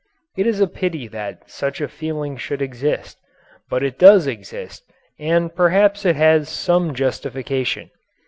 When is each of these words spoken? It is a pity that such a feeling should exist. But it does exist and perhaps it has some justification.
It 0.35 0.47
is 0.47 0.59
a 0.59 0.65
pity 0.65 1.07
that 1.09 1.47
such 1.47 1.79
a 1.79 1.87
feeling 1.87 2.35
should 2.35 2.59
exist. 2.59 3.19
But 3.69 3.83
it 3.83 3.99
does 3.99 4.25
exist 4.25 4.83
and 5.19 5.53
perhaps 5.55 6.05
it 6.05 6.15
has 6.15 6.49
some 6.49 6.95
justification. 6.95 7.91